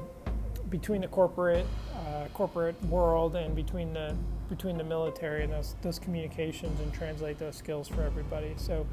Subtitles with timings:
[0.70, 1.66] between the corporate
[1.96, 4.16] uh, corporate world and between the
[4.50, 8.54] between the military and those those communications and translate those skills for everybody.
[8.58, 8.86] So.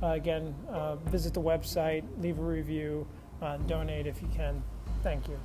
[0.00, 3.04] Uh, again, uh, visit the website, leave a review,
[3.42, 4.62] uh, donate if you can.
[5.02, 5.36] Thank you.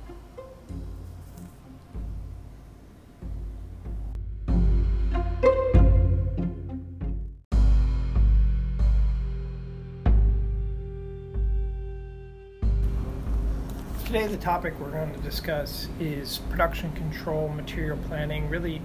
[14.14, 18.80] Today, the topic we're going to discuss is production control, material planning, really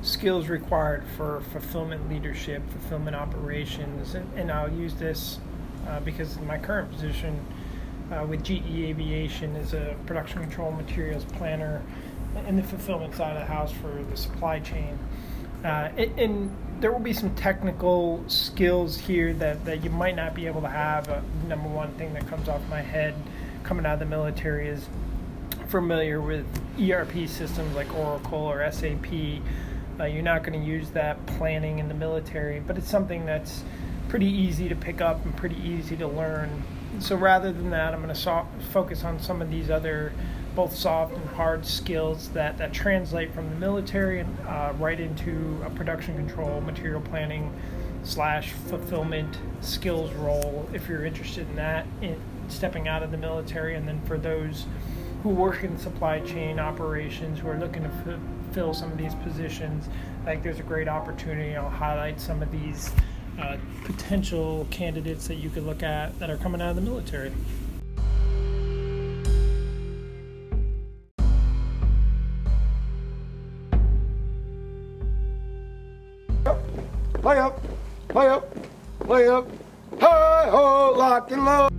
[0.00, 5.40] skills required for fulfillment leadership, fulfillment operations, and, and I'll use this
[5.88, 7.44] uh, because my current position
[8.12, 11.82] uh, with GE Aviation is a production control materials planner
[12.46, 14.96] in the fulfillment side of the house for the supply chain.
[15.64, 20.34] Uh, and, and, there will be some technical skills here that, that you might not
[20.34, 21.08] be able to have.
[21.08, 23.14] Uh, number one thing that comes off my head
[23.64, 24.86] coming out of the military is
[25.68, 26.46] familiar with
[26.80, 29.06] ERP systems like Oracle or SAP
[29.98, 33.62] uh, you're not going to use that planning in the military, but it's something that's
[34.08, 36.62] pretty easy to pick up and pretty easy to learn.
[36.98, 40.12] So rather than that, I'm going to so- focus on some of these other
[40.54, 45.60] both soft and hard skills that, that translate from the military and uh, right into
[45.66, 47.52] a production control, material planning
[48.04, 53.74] slash fulfillment skills role if you're interested in that, in stepping out of the military.
[53.74, 54.66] And then for those
[55.24, 58.20] who work in supply chain operations who are looking to f-
[58.52, 59.88] fill some of these positions.
[60.22, 61.56] I think there's a great opportunity.
[61.56, 62.90] I'll highlight some of these
[63.40, 67.32] uh, potential candidates that you could look at that are coming out of the military.
[77.22, 77.64] Lay up,
[78.12, 78.54] lay up,
[79.06, 79.48] lay up,
[79.98, 81.73] hi ho, lock and load.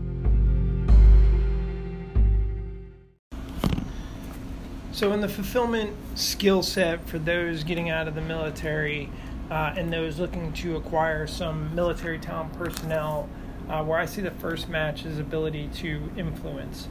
[4.95, 9.09] So, in the fulfillment skill set for those getting out of the military
[9.51, 13.27] uh, and those looking to acquire some military talent personnel,
[13.67, 16.87] uh, where I see the first match is ability to influence.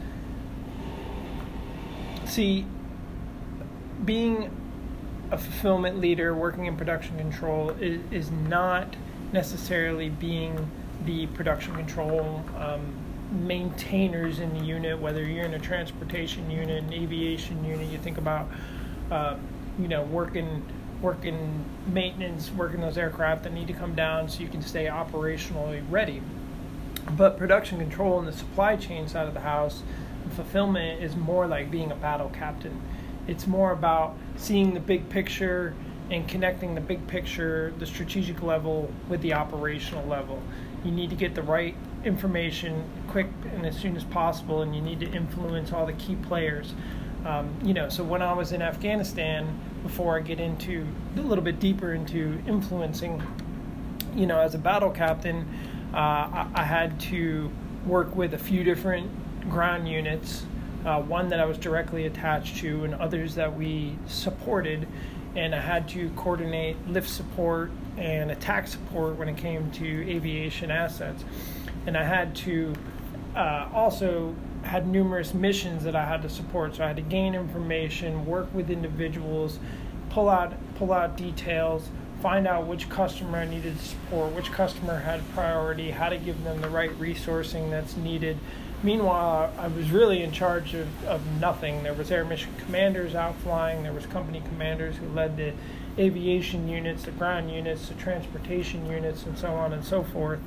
[2.26, 2.66] See,
[4.04, 4.50] being
[5.30, 8.96] a fulfillment leader working in production control is, is not
[9.32, 10.70] necessarily being
[11.06, 13.03] the production control um,
[13.34, 18.19] maintainers in the unit, whether you're in a transportation unit, an aviation unit, you think
[18.19, 18.48] about,
[19.10, 19.36] uh,
[19.78, 20.64] you know, working
[21.02, 25.84] working maintenance, working those aircraft that need to come down so you can stay operationally
[25.90, 26.22] ready.
[27.10, 29.82] But production control and the supply chain side of the house,
[30.30, 32.80] fulfillment is more like being a battle captain.
[33.26, 35.75] It's more about seeing the big picture
[36.10, 40.42] and connecting the big picture, the strategic level, with the operational level.
[40.84, 44.82] You need to get the right information quick and as soon as possible, and you
[44.82, 46.74] need to influence all the key players.
[47.24, 50.86] Um, you know, so when I was in Afghanistan, before I get into
[51.16, 53.22] a little bit deeper into influencing,
[54.14, 55.48] you know, as a battle captain,
[55.94, 57.50] uh, I, I, had to
[57.86, 59.10] work with a few different
[59.48, 60.44] ground units,
[60.84, 64.86] uh, one that I was directly attached to, and others that we supported.
[65.36, 70.70] and I had to coordinate lift support and attack support when it came to aviation
[70.70, 71.24] assets.
[71.86, 72.75] And I had to
[73.36, 76.76] uh, also had numerous missions that I had to support.
[76.76, 79.58] So I had to gain information, work with individuals,
[80.10, 81.88] pull out pull out details,
[82.22, 86.42] find out which customer I needed to support, which customer had priority, how to give
[86.44, 88.38] them the right resourcing that's needed.
[88.82, 91.82] Meanwhile, I was really in charge of, of nothing.
[91.82, 93.82] There was air mission commanders out flying.
[93.82, 95.52] There was company commanders who led the
[95.98, 100.40] aviation units, the ground units, the transportation units, and so on and so forth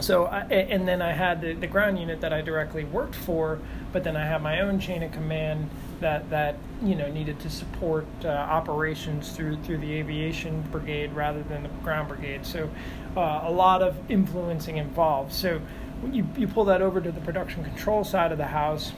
[0.00, 3.58] so I, and then I had the, the ground unit that I directly worked for,
[3.92, 5.70] but then I had my own chain of command
[6.00, 11.42] that that you know needed to support uh, operations through through the aviation brigade rather
[11.42, 12.44] than the ground brigade.
[12.44, 12.68] So
[13.16, 15.32] uh, a lot of influencing involved.
[15.32, 15.60] So
[16.12, 18.92] you you pull that over to the production control side of the house,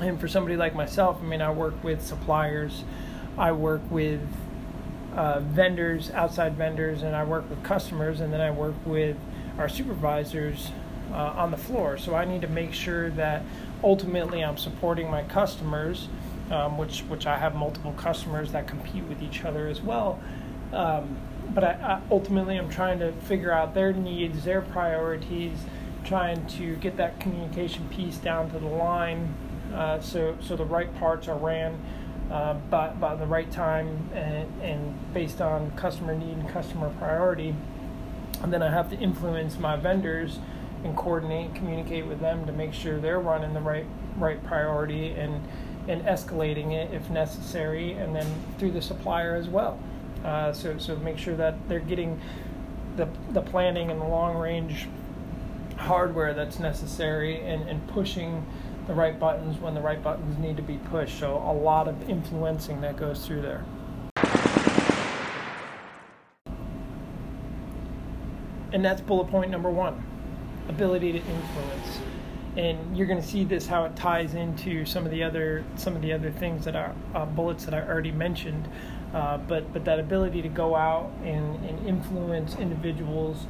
[0.00, 2.84] and for somebody like myself, I mean I work with suppliers,
[3.38, 4.20] I work with
[5.16, 9.16] uh, vendors, outside vendors, and I work with customers, and then I work with
[9.58, 10.70] our supervisors
[11.12, 11.96] uh, on the floor.
[11.96, 13.42] So I need to make sure that
[13.82, 16.08] ultimately I'm supporting my customers,
[16.50, 20.20] um, which which I have multiple customers that compete with each other as well.
[20.72, 21.16] Um,
[21.54, 25.58] but I, I ultimately I'm trying to figure out their needs, their priorities,
[26.04, 29.34] trying to get that communication piece down to the line,
[29.72, 31.78] uh, so so the right parts are ran.
[32.30, 37.54] Uh, by, by the right time and, and based on customer need and customer priority
[38.42, 40.38] and then I have to influence my vendors
[40.84, 43.86] and coordinate, communicate with them to make sure they're running the right
[44.16, 45.46] right priority and
[45.88, 48.26] and escalating it if necessary, and then
[48.58, 49.78] through the supplier as well.
[50.24, 52.20] Uh, so so make sure that they're getting
[52.96, 54.88] the the planning and the long range
[55.76, 58.46] hardware that's necessary and, and pushing
[58.86, 61.18] the right buttons when the right buttons need to be pushed.
[61.18, 63.64] So a lot of influencing that goes through there.
[68.74, 70.04] And that's bullet point number one
[70.68, 72.00] ability to influence.
[72.56, 75.96] And you're going to see this how it ties into some of the other some
[75.96, 78.68] of the other things that are uh, bullets that I already mentioned.
[79.14, 83.46] Uh, but but that ability to go out and, and influence individuals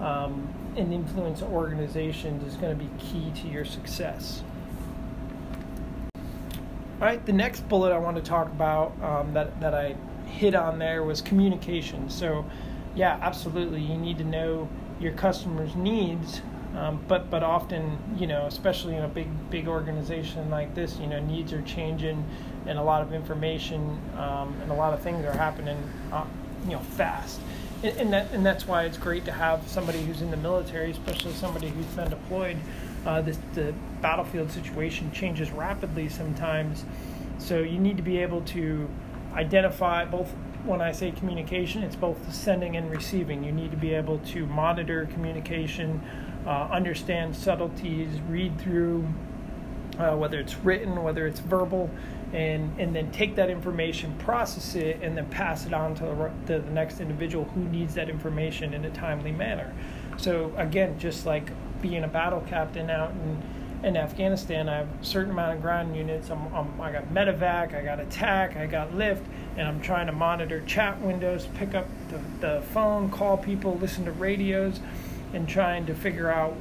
[0.00, 4.42] um, and influence organizations is going to be key to your success.
[7.00, 9.94] All right the next bullet I want to talk about um, that that I
[10.26, 12.10] hit on there was communication.
[12.10, 12.44] So
[12.94, 13.80] yeah, absolutely.
[13.80, 14.68] You need to know
[15.00, 16.40] your customers' needs,
[16.76, 21.06] um, but but often, you know, especially in a big big organization like this, you
[21.06, 22.24] know, needs are changing,
[22.66, 25.78] and a lot of information um, and a lot of things are happening,
[26.12, 26.24] uh,
[26.64, 27.40] you know, fast.
[27.82, 30.90] And, and, that and that's why it's great to have somebody who's in the military,
[30.90, 32.56] especially somebody who's been deployed.
[33.04, 36.86] Uh, the battlefield situation changes rapidly sometimes,
[37.38, 38.88] so you need to be able to
[39.34, 40.32] identify both
[40.64, 43.44] when I say communication, it's both the sending and receiving.
[43.44, 46.02] You need to be able to monitor communication,
[46.46, 49.06] uh, understand subtleties, read through
[49.98, 51.90] uh, whether it's written, whether it's verbal,
[52.32, 56.30] and, and then take that information, process it, and then pass it on to the,
[56.46, 59.72] to the next individual who needs that information in a timely manner.
[60.16, 63.42] So, again, just like being a battle captain out in
[63.84, 66.30] in Afghanistan, I have a certain amount of ground units.
[66.30, 69.22] I'm, I'm, i got medevac, I got attack, I got lift,
[69.56, 74.04] and I'm trying to monitor chat windows, pick up the, the phone, call people, listen
[74.04, 74.80] to radios,
[75.32, 76.56] and trying to figure out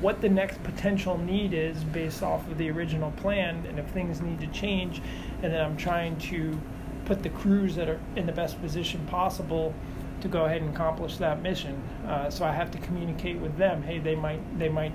[0.00, 4.20] what the next potential need is based off of the original plan and if things
[4.20, 5.02] need to change.
[5.42, 6.58] And then I'm trying to
[7.04, 9.74] put the crews that are in the best position possible
[10.20, 11.82] to go ahead and accomplish that mission.
[12.06, 13.82] Uh, so I have to communicate with them.
[13.82, 14.92] Hey, they might they might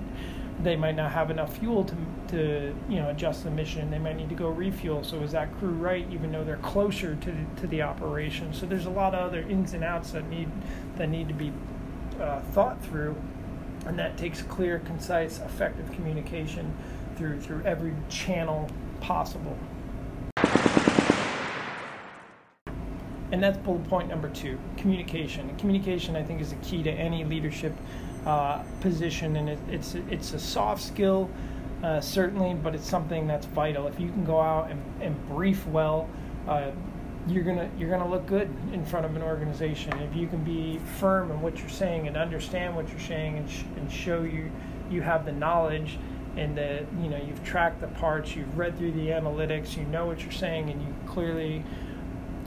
[0.62, 1.96] they might not have enough fuel to,
[2.28, 3.90] to you know adjust the mission.
[3.90, 5.02] They might need to go refuel.
[5.02, 8.52] So is that crew right, even though they're closer to the, to the operation?
[8.52, 10.48] So there's a lot of other ins and outs that need
[10.96, 11.52] that need to be
[12.20, 13.16] uh, thought through,
[13.86, 16.74] and that takes clear, concise, effective communication
[17.16, 18.70] through through every channel
[19.00, 19.58] possible.
[23.32, 25.48] And that's bullet point number two: communication.
[25.48, 27.72] And communication, I think, is the key to any leadership
[28.26, 31.30] uh, position, and it, it's it's a soft skill,
[31.82, 33.86] uh, certainly, but it's something that's vital.
[33.86, 36.08] If you can go out and, and brief well,
[36.48, 36.70] uh,
[37.28, 39.92] you're gonna you're gonna look good in front of an organization.
[40.00, 43.50] If you can be firm in what you're saying and understand what you're saying and,
[43.50, 44.50] sh- and show you
[44.90, 45.98] you have the knowledge
[46.36, 50.06] and that you know you've tracked the parts, you've read through the analytics, you know
[50.06, 51.62] what you're saying, and you clearly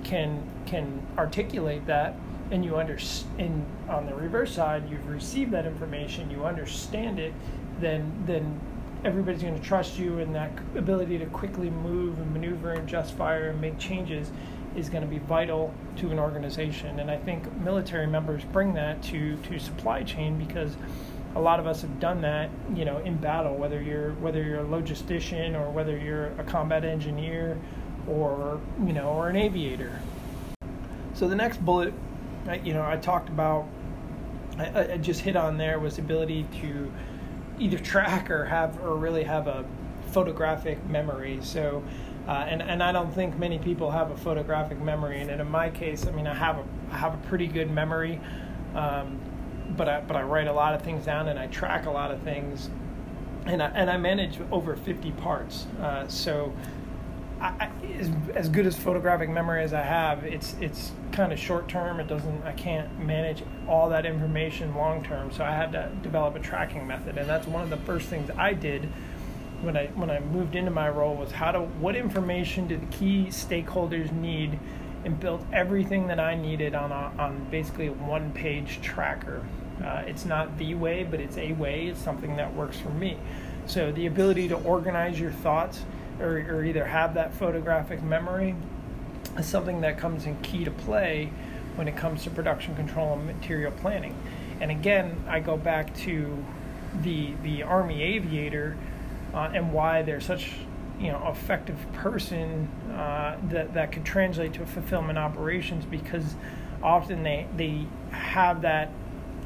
[0.04, 2.16] can can articulate that
[2.52, 7.34] and you understand on the reverse side you've received that information you understand it
[7.80, 8.60] then then
[9.04, 13.14] everybody's going to trust you, and that ability to quickly move and maneuver and just
[13.14, 14.32] fire and make changes
[14.76, 17.00] is going to be vital to an organization.
[17.00, 20.76] And I think military members bring that to to supply chain because
[21.36, 23.56] a lot of us have done that, you know, in battle.
[23.56, 27.58] Whether you're whether you're a logistician or whether you're a combat engineer,
[28.08, 30.00] or you know, or an aviator.
[31.14, 31.94] So the next bullet,
[32.56, 33.68] you know, I talked about,
[34.58, 36.92] I, I just hit on there was the ability to
[37.60, 39.66] either track or have or really have a
[40.12, 41.40] photographic memory.
[41.42, 41.84] So.
[42.28, 45.22] Uh, and and I don't think many people have a photographic memory.
[45.22, 48.20] And in my case, I mean, I have a I have a pretty good memory.
[48.76, 49.18] Um,
[49.76, 52.12] but I, but I write a lot of things down and I track a lot
[52.12, 52.70] of things,
[53.46, 55.66] and I, and I manage over 50 parts.
[55.82, 56.54] Uh, so,
[57.40, 61.68] I, as, as good as photographic memory as I have, it's it's kind of short
[61.68, 62.00] term.
[62.00, 65.32] It doesn't I can't manage all that information long term.
[65.32, 68.30] So I had to develop a tracking method, and that's one of the first things
[68.38, 68.90] I did
[69.62, 72.86] when I when I moved into my role was how to what information do the
[72.88, 74.60] key stakeholders need
[75.06, 79.46] and built everything that I needed on a, on basically a one page tracker.
[79.84, 81.88] Uh, it's not the way, but it's a way.
[81.88, 83.18] It's something that works for me.
[83.68, 85.84] So the ability to organize your thoughts
[86.20, 88.56] or, or either have that photographic memory
[89.38, 91.32] is something that comes in key to play
[91.76, 94.16] when it comes to production control and material planning.
[94.60, 96.44] And again, I go back to
[97.02, 98.76] the the Army aviator
[99.34, 100.54] uh, and why they're such
[101.00, 106.36] you know effective person uh, that that could translate to fulfillment operations because
[106.82, 108.92] often they they have that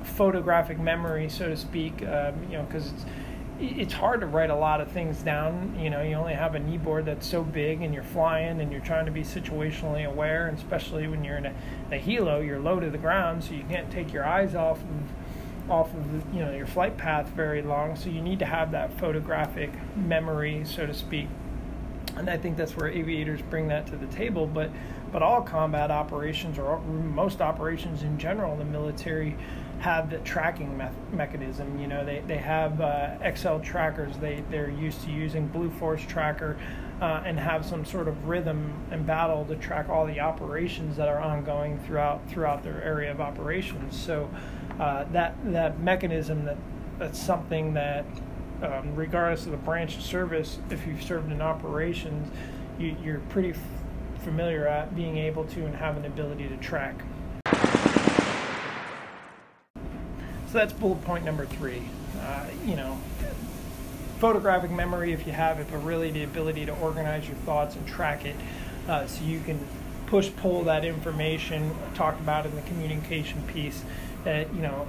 [0.04, 3.06] photographic memory so to speak um, you know because it's
[3.62, 6.60] it's hard to write a lot of things down you know you only have a
[6.60, 10.48] knee board that's so big and you're flying and you're trying to be situationally aware
[10.48, 11.54] and especially when you're in a,
[11.92, 15.72] a helo you're low to the ground so you can't take your eyes off of
[15.72, 18.92] off of you know your flight path very long so you need to have that
[19.00, 21.28] photographic memory so to speak
[22.18, 24.46] and I think that's where aviators bring that to the table.
[24.46, 24.70] But
[25.12, 29.36] but all combat operations or most operations in general in the military
[29.82, 31.80] have the tracking me- mechanism.
[31.80, 34.18] You know, they they have uh, Excel trackers.
[34.18, 36.58] They they're used to using Blue Force tracker.
[37.02, 41.08] Uh, and have some sort of rhythm and battle to track all the operations that
[41.08, 44.00] are ongoing throughout throughout their area of operations.
[44.00, 44.30] So
[44.80, 46.58] uh, that that mechanism that
[47.00, 48.06] that's something that
[48.62, 52.32] um, regardless of the branch of service, if you've served in operations,
[52.78, 53.58] you, you're pretty f-
[54.24, 57.02] familiar at being able to and have an ability to track.
[60.52, 61.82] So that's bullet point number three.
[62.20, 62.98] Uh, you know,
[64.20, 67.88] photographic memory if you have it, but really the ability to organize your thoughts and
[67.88, 68.36] track it
[68.90, 69.66] uh, so you can
[70.08, 73.86] push pull that information talked about in the communication piece
[74.26, 74.86] that you know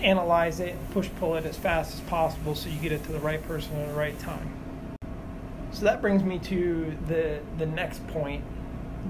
[0.00, 3.20] analyze it, push pull it as fast as possible so you get it to the
[3.20, 4.52] right person at the right time.
[5.70, 8.42] So that brings me to the the next point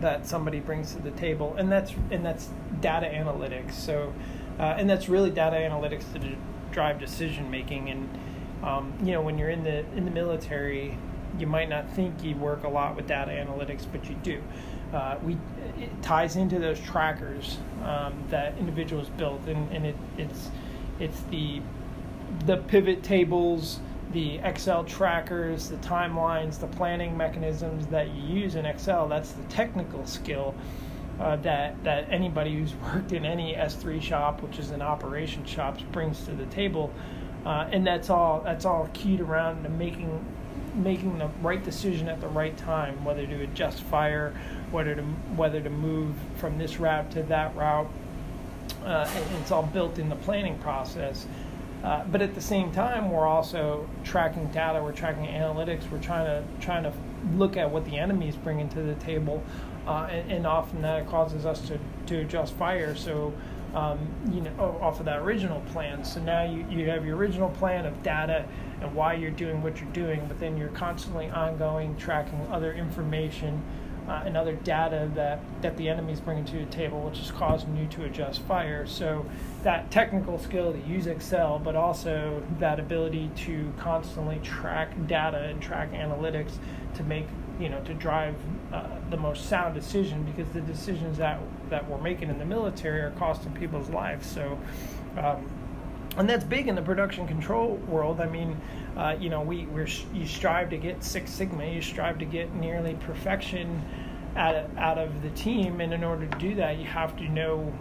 [0.01, 2.51] that somebody brings to the table, and that's and that's
[2.83, 3.73] data analytics.
[3.73, 4.13] So,
[4.59, 6.37] uh, and that's really data analytics to
[6.71, 7.91] drive decision making.
[7.91, 8.19] And
[8.63, 10.97] um, you know, when you're in the in the military,
[11.39, 14.43] you might not think you work a lot with data analytics, but you do.
[14.93, 15.37] Uh, we
[15.79, 20.51] it ties into those trackers um, that individuals built, and, and it, it's
[21.01, 21.61] it's the
[22.47, 23.81] the pivot tables,
[24.13, 29.09] the Excel trackers, the timelines, the planning mechanisms that you use in Excel.
[29.09, 30.55] That's the technical skill
[31.21, 35.79] uh, that that anybody who's worked in any S3 shop, which is an operation shop,
[35.93, 36.93] brings to the table,
[37.45, 40.25] uh, and that's all that's all keyed around to making
[40.75, 44.35] making the right decision at the right time, whether to adjust fire,
[44.71, 47.89] whether to whether to move from this route to that route
[48.85, 49.09] uh,
[49.41, 51.27] it's all built in the planning process.
[51.85, 54.83] Uh, but at the same time, we're also tracking data.
[54.83, 55.89] We're tracking analytics.
[55.91, 56.93] We're trying to trying to
[57.35, 59.43] look at what the enemy is bringing to the table,
[59.87, 62.95] uh, and, and, often that causes us to, to adjust fire.
[62.97, 63.33] So,
[63.75, 63.99] um,
[64.33, 66.05] you know, off of that original plan.
[66.05, 68.47] So now you, you have your original plan of data
[68.81, 73.63] and why you're doing what you're doing, but then you're constantly ongoing tracking other information
[74.09, 77.31] uh, and other data that, that the enemy is bringing to the table, which is
[77.31, 78.87] causing you to adjust fire.
[78.87, 79.27] So
[79.63, 85.61] that technical skill to use Excel, but also that ability to constantly track data and
[85.61, 86.53] track analytics
[86.95, 87.27] to make
[87.61, 88.35] you know to drive
[88.73, 93.01] uh, the most sound decision because the decisions that that we're making in the military
[93.01, 94.27] are costing people's lives.
[94.27, 94.59] So.
[95.19, 95.49] Um,
[96.19, 98.21] and that's big in the production control world.
[98.21, 98.59] I mean,
[98.97, 102.55] uh, you know, we we're you strive to get Six Sigma, you strive to get
[102.55, 103.83] nearly perfection
[104.35, 107.29] out of, out of the team, and in order to do that, you have to
[107.29, 107.73] know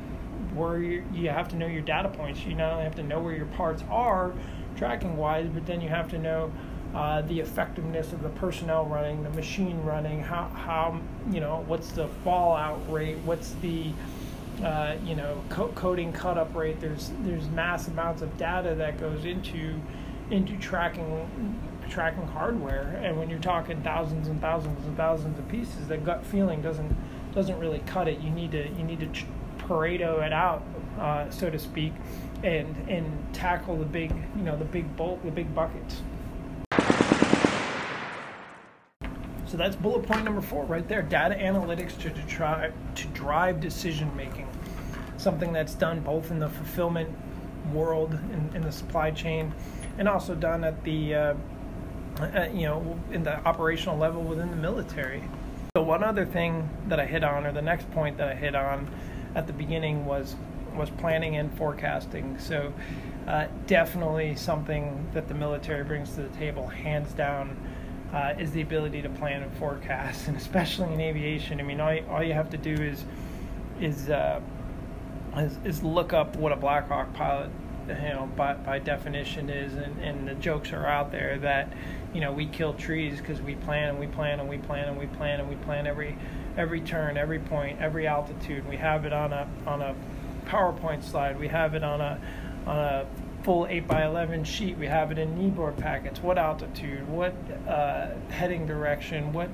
[0.53, 2.46] where you you have to know your data points.
[2.46, 4.34] You not only have to know where your parts are,
[4.75, 6.51] tracking wise, but then you have to know
[6.95, 10.99] uh, the effectiveness of the personnel running, the machine running, how, how
[11.29, 13.91] you know, what's the fallout rate, what's the
[14.63, 16.79] uh, you know, co- coding cut up rate.
[16.79, 19.79] There's there's mass amounts of data that goes into
[20.31, 21.27] into tracking
[21.89, 26.25] tracking hardware, and when you're talking thousands and thousands and thousands of pieces, the gut
[26.25, 26.95] feeling doesn't
[27.33, 28.19] doesn't really cut it.
[28.19, 29.25] You need to you need to
[29.67, 30.63] Pareto it out,
[30.99, 31.91] uh, so to speak,
[32.43, 36.01] and and tackle the big you know the big bulk the big buckets.
[39.47, 41.01] So that's bullet point number four right there.
[41.01, 44.47] Data analytics to, to try to drive decision making.
[45.17, 47.09] Something that's done both in the fulfillment
[47.71, 49.53] world in, in the supply chain,
[49.97, 51.33] and also done at the uh,
[52.19, 55.23] uh, you know in the operational level within the military.
[55.75, 58.55] So one other thing that I hit on, or the next point that I hit
[58.55, 58.89] on
[59.35, 60.35] at the beginning was
[60.75, 62.37] was planning and forecasting.
[62.39, 62.73] So
[63.27, 67.57] uh, definitely something that the military brings to the table, hands down
[68.13, 71.59] uh, is the ability to plan and forecast, and especially in aviation.
[71.59, 73.03] I mean, all, all you have to do is
[73.81, 74.39] is, uh,
[75.38, 77.50] is, is look up what a Black Hawk pilot,
[77.88, 81.71] you know, by, by definition is, and, and the jokes are out there that
[82.13, 84.97] you know we kill trees because we plan and we plan and we plan and
[84.97, 86.17] we plan and we plan every
[86.57, 88.67] every turn, every point, every altitude.
[88.67, 89.95] We have it on a on a
[90.45, 91.39] PowerPoint slide.
[91.39, 92.19] We have it on a
[92.65, 93.05] on a
[93.45, 94.75] full 8 by 11 sheet.
[94.75, 96.19] We have it in kneeboard packets.
[96.19, 97.07] What altitude?
[97.07, 97.35] What
[97.67, 99.31] uh, heading direction?
[99.31, 99.51] What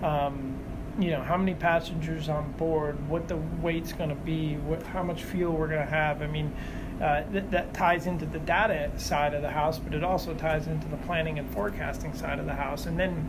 [0.00, 0.56] um,
[0.98, 1.22] you know?
[1.22, 3.08] How many passengers on board?
[3.08, 4.54] What the weight's going to be?
[4.58, 6.22] What how much fuel we're going to have?
[6.22, 6.54] I mean.
[7.00, 10.68] Uh, th- that ties into the data side of the house, but it also ties
[10.68, 12.86] into the planning and forecasting side of the house.
[12.86, 13.28] And then,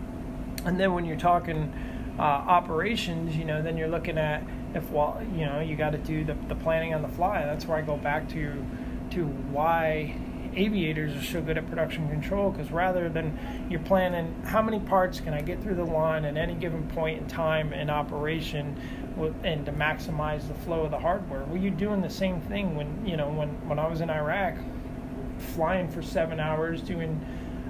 [0.63, 1.73] and then when you're talking
[2.19, 4.43] uh, operations, you know, then you're looking at
[4.75, 7.45] if well, you know, you got to do the, the planning on the fly.
[7.45, 8.63] That's where I go back to
[9.13, 10.15] to why
[10.55, 15.19] aviators are so good at production control because rather than you're planning how many parts
[15.19, 18.79] can I get through the line at any given point in time in operation
[19.43, 21.43] and to maximize the flow of the hardware.
[21.43, 24.55] Well, you're doing the same thing when you know when when I was in Iraq,
[25.55, 27.23] flying for seven hours doing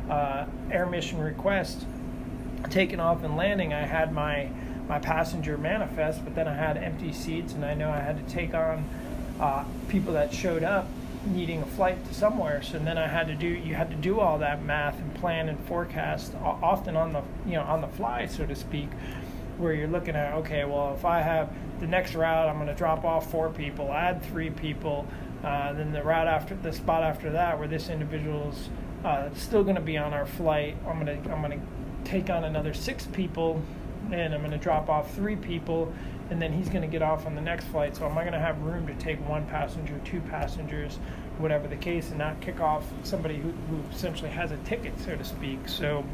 [0.09, 1.85] uh, air mission requests,
[2.69, 3.73] taking off and landing.
[3.73, 4.49] I had my
[4.87, 8.33] my passenger manifest, but then I had empty seats, and I know I had to
[8.33, 8.87] take on
[9.39, 10.87] uh, people that showed up
[11.25, 12.61] needing a flight to somewhere.
[12.61, 15.49] So then I had to do you had to do all that math and plan
[15.49, 18.89] and forecast often on the you know on the fly so to speak,
[19.57, 22.75] where you're looking at okay well if I have the next route I'm going to
[22.75, 25.07] drop off four people, add three people,
[25.43, 28.69] uh, then the route after the spot after that where this individual's
[29.03, 32.29] uh, still going to be on our flight, I'm going to I'm going to take
[32.29, 33.61] on another six people
[34.11, 35.93] and I'm going to drop off three people
[36.29, 37.95] and then he's going to get off on the next flight.
[37.95, 40.97] So am I going to have room to take one passenger, two passengers,
[41.37, 45.15] whatever the case, and not kick off somebody who, who essentially has a ticket, so
[45.15, 45.67] to speak?
[45.67, 46.05] So,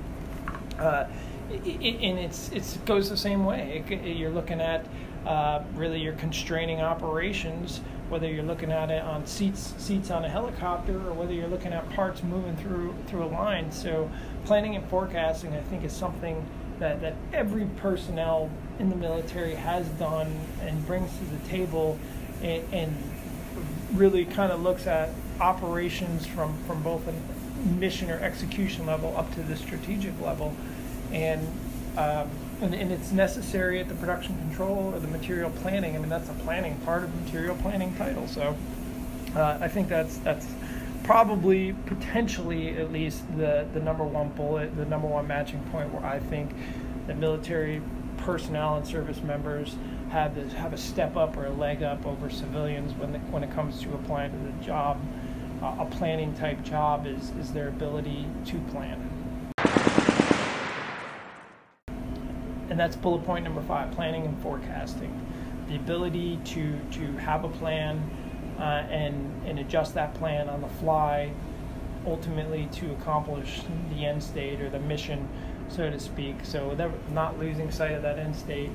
[0.79, 1.05] uh,
[1.51, 3.83] it, and it's it goes the same way.
[4.03, 4.85] You're looking at
[5.25, 10.29] uh, really your constraining operations, whether you're looking at it on seats seats on a
[10.29, 13.71] helicopter or whether you're looking at parts moving through through a line.
[13.71, 14.11] So,
[14.45, 16.45] planning and forecasting, I think, is something
[16.79, 21.99] that, that every personnel in the military has done and brings to the table
[22.41, 22.95] and, and
[23.93, 27.13] really kind of looks at operations from, from both a
[27.69, 30.55] mission or execution level up to the strategic level.
[31.11, 31.45] And,
[31.97, 32.29] um,
[32.61, 35.95] and, and it's necessary at the production control or the material planning.
[35.95, 38.27] I mean, that's a planning part of material planning title.
[38.27, 38.55] So
[39.35, 40.47] uh, I think that's, that's
[41.03, 46.05] probably potentially at least the, the number one bullet, the number one matching point where
[46.05, 46.51] I think
[47.07, 47.81] the military
[48.19, 49.75] personnel and service members
[50.09, 53.43] have this, have a step up or a leg up over civilians when the, when
[53.43, 54.99] it comes to applying to the job.
[55.61, 59.09] Uh, a planning type job is, is their ability to plan.
[62.69, 65.13] And that's bullet point number five planning and forecasting.
[65.67, 68.01] The ability to, to have a plan
[68.57, 71.31] uh, and, and adjust that plan on the fly,
[72.05, 73.61] ultimately to accomplish
[73.93, 75.27] the end state or the mission,
[75.69, 76.35] so to speak.
[76.43, 76.75] So
[77.11, 78.69] not losing sight of that end state,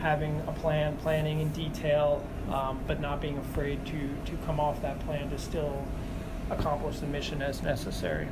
[0.00, 4.80] having a plan, planning in detail, um, but not being afraid to, to come off
[4.82, 5.86] that plan to still
[6.50, 8.28] accomplish the mission as necessary.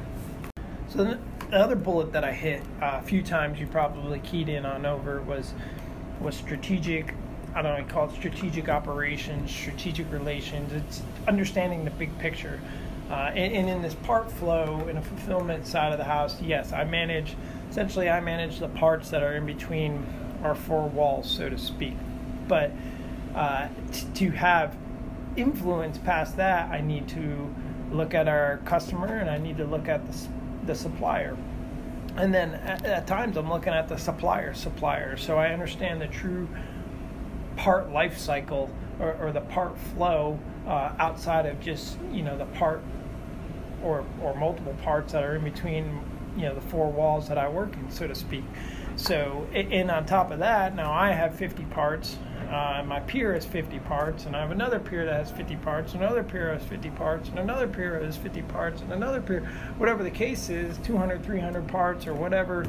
[0.88, 1.18] So the
[1.52, 5.20] other bullet that I hit uh, a few times, you probably keyed in on over
[5.22, 5.54] was
[6.20, 7.14] was strategic
[7.54, 10.72] I don't know, call it strategic operations, strategic relations.
[10.72, 12.60] It's understanding the big picture.
[13.08, 16.72] Uh, and, and, in this part flow, in a fulfillment side of the house, yes,
[16.72, 17.36] I manage,
[17.74, 20.06] essentially, I manage the parts that are in between
[20.44, 21.96] our four walls, so to speak.
[22.46, 22.70] But
[23.34, 24.76] uh, t- to have
[25.34, 27.52] influence past that, I need to
[27.90, 30.28] look at our customer and I need to look at the,
[30.66, 31.36] the supplier.
[32.16, 36.06] and then at, at, times I'm looking at the supplier supplier, so I understand the
[36.06, 36.46] true
[37.56, 42.46] part life cycle or, or the part flow uh, outside of just you know the
[42.46, 42.82] part
[43.82, 46.00] or or multiple parts that are in between
[46.36, 48.44] you know the four walls that I work in, so to speak.
[48.96, 52.16] So, and on top of that, now I have 50 parts.
[52.48, 55.94] Uh, my peer has 50 parts, and I have another peer that has 50 parts,
[55.94, 59.40] another peer has 50 parts, and another peer has 50 parts, and another peer,
[59.78, 62.64] whatever the case is, 200, 300 parts or whatever.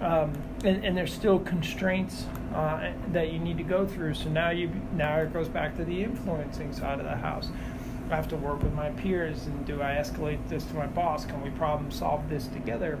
[0.00, 0.32] Um,
[0.64, 4.14] and, and, there's still constraints uh, that you need to go through.
[4.14, 7.48] So now you now it goes back to the influencing side of the house.
[8.10, 11.24] I have to work with my peers, and do I escalate this to my boss?
[11.24, 12.98] Can we problem solve this together?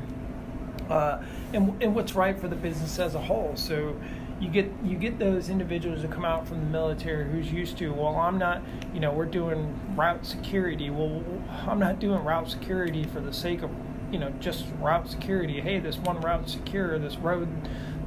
[0.90, 3.52] Uh, and, and what's right for the business as a whole.
[3.56, 3.96] So
[4.40, 7.90] you get you get those individuals who come out from the military who's used to
[7.92, 8.60] well i'm not
[8.92, 11.22] you know we're doing route security well
[11.66, 13.70] i'm not doing route security for the sake of
[14.10, 17.48] you know just route security hey this one route secure this road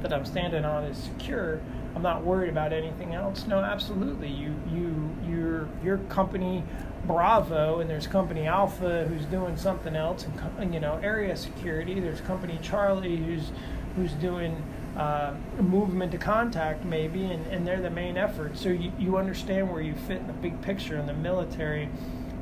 [0.02, 1.60] that i'm standing on is secure
[1.96, 6.62] i'm not worried about anything else no absolutely you you your your company
[7.10, 10.26] Bravo and there's company Alpha who's doing something else,
[10.58, 11.98] and you know area security.
[11.98, 13.50] There's company Charlie who's
[13.96, 14.62] who's doing
[14.96, 18.56] uh, movement to contact maybe, and, and they're the main effort.
[18.56, 21.88] So you, you understand where you fit in the big picture in the military.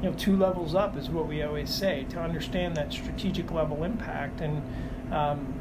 [0.03, 3.85] You know, two levels up is what we always say to understand that strategic level
[3.85, 4.63] impact, and
[5.11, 5.55] um,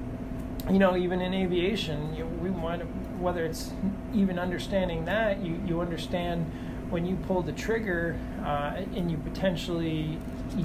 [0.69, 2.83] you know, even in aviation, you, we want
[3.21, 3.71] whether it's
[4.13, 6.51] even understanding that you you understand
[6.89, 10.17] when you pull the trigger uh, and you potentially,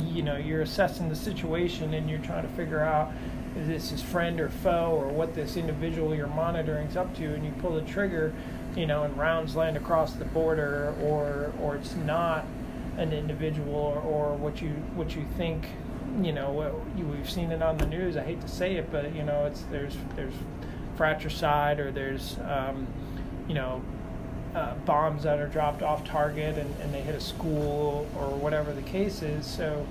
[0.04, 3.12] you know, you're assessing the situation and you're trying to figure out
[3.56, 7.34] is this is friend or foe or what this individual you're monitoring is up to,
[7.34, 8.32] and you pull the trigger,
[8.74, 12.46] you know, and rounds land across the border, or or it's not
[12.96, 15.66] an individual or, or what you what you think,
[16.22, 18.16] you know, what you, we've seen it on the news.
[18.16, 20.34] I hate to say it, but you know, it's there's there's
[20.96, 22.86] fratricide or there's um,
[23.48, 23.82] you know
[24.54, 28.72] uh, bombs that are dropped off target and, and, they hit a school or whatever
[28.72, 29.46] the case is.
[29.46, 29.86] So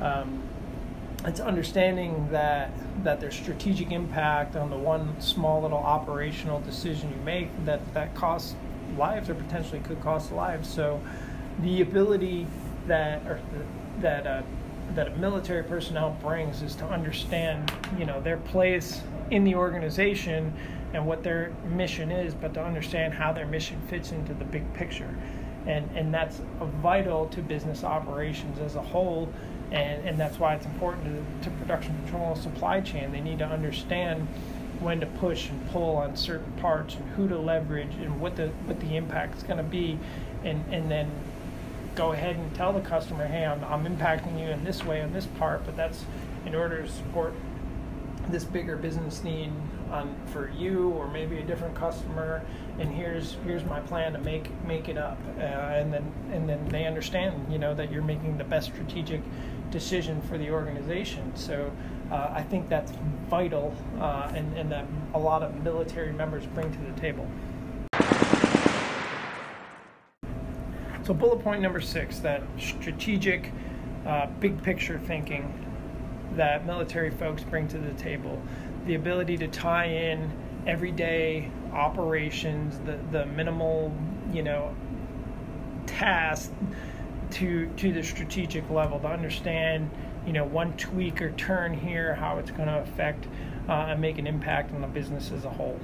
[0.00, 0.42] um,
[1.24, 2.70] it's understanding that
[3.04, 8.14] that there's strategic impact on the one small little operational decision you make that that
[8.14, 8.54] costs
[8.96, 10.68] lives or potentially could cost lives.
[10.68, 11.00] So
[11.60, 12.46] the ability
[12.86, 13.40] that or
[14.00, 14.42] that uh,
[14.94, 20.54] that a military personnel brings is to understand you know their place in the organization
[20.96, 24.72] and what their mission is, but to understand how their mission fits into the big
[24.72, 25.14] picture.
[25.66, 26.40] And, and that's
[26.80, 29.30] vital to business operations as a whole.
[29.72, 31.04] And, and that's why it's important
[31.42, 33.12] to, to production control and supply chain.
[33.12, 34.26] They need to understand
[34.80, 38.48] when to push and pull on certain parts and who to leverage and what the
[38.66, 39.98] what the impact is going to be
[40.44, 41.10] and and then
[41.94, 45.14] go ahead and tell the customer hey I'm, I'm impacting you in this way on
[45.14, 46.04] this part but that's
[46.44, 47.32] in order to support
[48.28, 49.50] this bigger business need
[49.90, 52.44] on for you or maybe a different customer
[52.78, 55.18] and here's here's my plan to make make it up.
[55.38, 59.20] Uh, and then and then they understand you know that you're making the best strategic
[59.70, 61.34] decision for the organization.
[61.36, 61.72] So
[62.10, 62.92] uh, I think that's
[63.28, 67.28] vital uh, and, and that a lot of military members bring to the table.
[71.04, 73.52] So bullet point number six, that strategic,
[74.04, 75.62] uh, big picture thinking
[76.34, 78.42] that military folks bring to the table
[78.86, 80.30] the ability to tie in
[80.66, 83.92] everyday operations, the, the minimal,
[84.32, 84.74] you know,
[85.86, 86.52] tasks
[87.30, 89.90] to to the strategic level to understand,
[90.26, 93.26] you know, one tweak or turn here, how it's going to affect
[93.68, 95.78] uh, and make an impact on the business as a whole.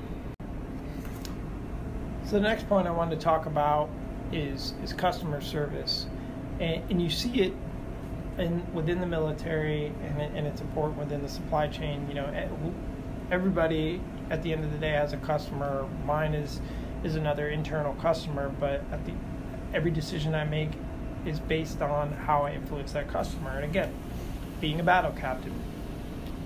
[2.25, 3.91] So the next point I wanted to talk about
[4.33, 6.07] is is customer service,
[6.61, 7.53] and, and you see it
[8.39, 12.07] in within the military, and, and it's important within the supply chain.
[12.09, 12.27] You know,
[13.33, 13.99] everybody
[14.31, 15.89] at the end of the day has a customer.
[16.05, 16.61] Mine is
[17.03, 19.13] is another internal customer, but at the
[19.75, 20.71] every decision I make
[21.25, 23.51] is based on how I influence that customer.
[23.51, 23.93] And again,
[24.61, 25.53] being a battle captain,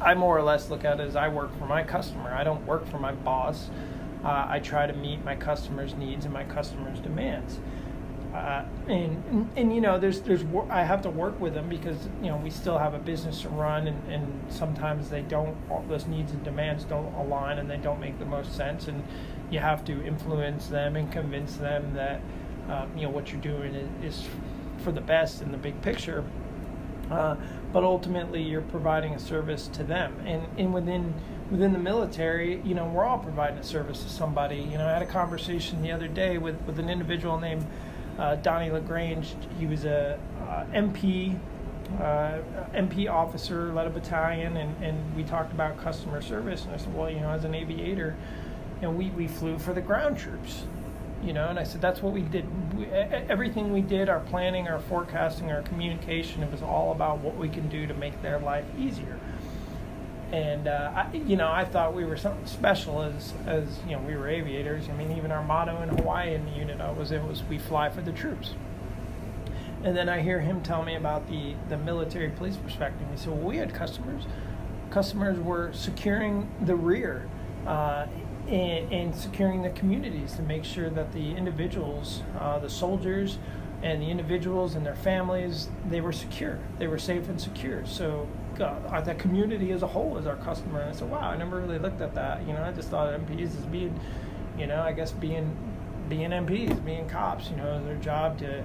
[0.01, 2.33] I more or less look at it as I work for my customer.
[2.33, 3.69] I don't work for my boss.
[4.25, 7.59] Uh, I try to meet my customers' needs and my customers' demands.
[8.37, 11.97] Uh, and, and, and you know there's there's I have to work with them because
[12.21, 15.83] you know we still have a business to run and, and sometimes they don't all
[15.89, 18.89] those needs and demands don't align and they don't make the most sense.
[18.89, 19.03] And
[19.51, 22.21] you have to influence them and convince them that
[22.69, 24.29] um, you know what you're doing is, is,
[24.85, 26.23] for the best in the big picture.
[27.11, 27.37] Uh,
[27.73, 30.15] but ultimately you're providing a service to them.
[30.27, 31.15] And, and within
[31.51, 34.57] within the military you know we're all providing a service to somebody.
[34.57, 37.67] You know I had a conversation the other day with, with an individual named
[38.19, 39.35] uh, Donnie Lagrange.
[39.59, 41.39] He was a uh, MP
[42.01, 42.41] uh,
[42.75, 46.65] MP officer led a battalion, and, and we talked about customer service.
[46.65, 48.17] And I said, well, you know, as an aviator,
[48.83, 50.65] and we, we flew for the ground troops,
[51.23, 51.49] you know.
[51.49, 52.45] And I said that's what we did.
[52.77, 57.37] We, everything we did, our planning, our forecasting, our communication, it was all about what
[57.37, 59.19] we can do to make their life easier.
[60.33, 64.03] And uh, I, you know, I thought we were something special as as you know
[64.03, 64.89] we were aviators.
[64.89, 67.59] I mean, even our motto in Hawaii in the unit I was in was "We
[67.59, 68.55] fly for the troops."
[69.87, 73.07] And then I hear him tell me about the, the military police perspective.
[73.11, 74.25] He said, well, we had customers.
[74.91, 77.29] Customers were securing the rear
[77.67, 78.07] uh,
[78.49, 83.39] and, and, securing the communities to make sure that the individuals, uh, the soldiers,
[83.83, 86.59] and the individuals and their families, they were secure.
[86.79, 87.85] They were safe and secure.
[87.87, 88.29] So
[88.61, 90.81] uh, the community as a whole is our customer.
[90.81, 92.47] And I said, wow, I never really looked at that.
[92.47, 93.99] You know, I just thought MPs as being,
[94.59, 95.57] you know, I guess being
[96.09, 97.51] being MPs, being cops.
[97.51, 98.65] You know, their job to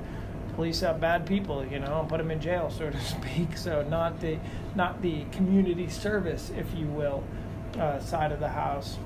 [0.55, 3.57] police out bad people, you know, and put them in jail, so to speak.
[3.57, 4.37] So not the
[4.75, 7.23] not the community service, if you will,
[7.79, 8.97] uh, side of the house.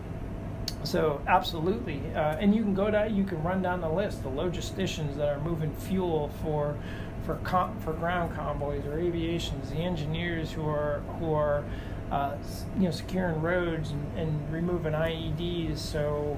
[0.84, 4.24] So absolutely, uh, and you can go down, you can run down the list.
[4.24, 6.78] The logisticians that are moving fuel for
[7.26, 11.64] for com- for ground convoys or aviations, the engineers who are who are
[12.12, 12.36] uh,
[12.78, 16.38] you know securing roads and, and removing IEDs so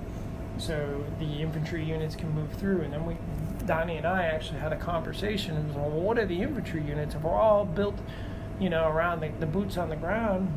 [0.57, 2.81] so the infantry units can move through.
[2.81, 3.17] And then we
[3.65, 7.15] Donnie and I actually had a conversation and was, well, what are the infantry units?
[7.15, 7.99] If we're all built,
[8.59, 10.47] you know, around the, the boots on the ground,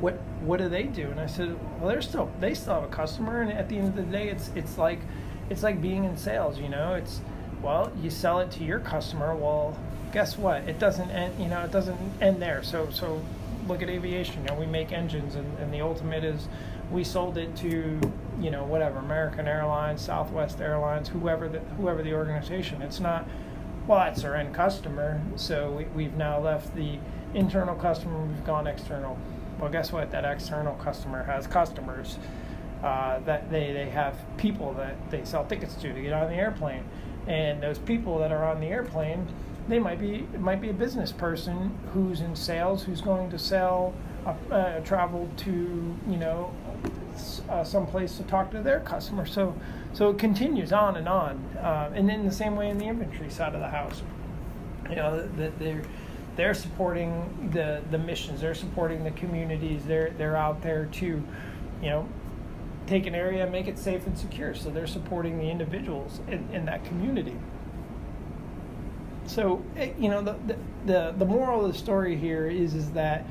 [0.00, 1.10] what what do they do?
[1.10, 3.88] And I said, well, they're still they still have a customer, and at the end
[3.88, 5.00] of the day, it's it's like
[5.50, 6.58] it's like being in sales.
[6.58, 7.20] You know, it's
[7.62, 9.34] well, you sell it to your customer.
[9.34, 9.78] Well,
[10.12, 10.68] guess what?
[10.68, 11.40] It doesn't end.
[11.42, 12.62] You know, it doesn't end there.
[12.62, 13.22] So so
[13.66, 14.42] look at aviation.
[14.42, 16.48] You know, we make engines, and, and the ultimate is
[16.90, 18.00] we sold it to
[18.40, 22.82] you know whatever American Airlines, Southwest Airlines, whoever the whoever the organization.
[22.82, 23.26] It's not
[23.86, 25.20] well, that's our end customer.
[25.36, 26.98] So we, we've now left the
[27.34, 28.20] internal customer.
[28.20, 29.18] We've gone external.
[29.58, 30.10] Well, guess what?
[30.10, 32.18] That external customer has customers.
[32.82, 36.36] Uh, that they, they have people that they sell tickets to to get on the
[36.36, 36.84] airplane,
[37.28, 39.28] and those people that are on the airplane,
[39.68, 43.94] they might be might be a business person who's in sales who's going to sell
[44.26, 46.52] uh, uh, travel to you know
[47.50, 49.26] uh, someplace to talk to their customer.
[49.26, 49.54] So
[49.92, 53.30] so it continues on and on, uh, and then the same way in the infantry
[53.30, 54.02] side of the house,
[54.88, 55.82] you know that they're
[56.36, 61.22] they're supporting the the missions, they're supporting the communities, they're they're out there to, you
[61.82, 62.08] know.
[62.88, 64.54] Take an area, and make it safe and secure.
[64.54, 67.36] So they're supporting the individuals in, in that community
[69.28, 70.36] so eh, you know the,
[70.86, 73.24] the the moral of the story here is is that